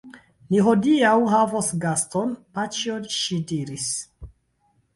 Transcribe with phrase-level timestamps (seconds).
[0.53, 3.87] Ni hodiaŭ havos gaston, paĉjo, ŝi diris.